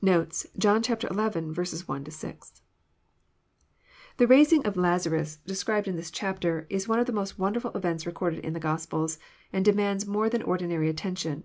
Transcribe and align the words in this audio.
Notes. 0.00 0.46
John 0.56 0.84
XI. 0.84 0.94
1—6. 0.94 2.60
The 4.18 4.26
raising 4.28 4.64
of 4.64 4.76
Lazarus, 4.76 5.38
described 5.44 5.88
in 5.88 5.96
this 5.96 6.12
chapter, 6.12 6.68
is 6.70 6.86
one 6.86 7.00
of 7.00 7.06
the 7.06 7.12
most 7.12 7.40
wonderful 7.40 7.72
events 7.74 8.06
recorded 8.06 8.44
in 8.44 8.52
the 8.52 8.60
Gospels, 8.60 9.18
and 9.52 9.64
de 9.64 9.72
mands 9.72 10.06
more 10.06 10.28
than 10.30 10.44
ordirary 10.44 10.88
attention. 10.88 11.42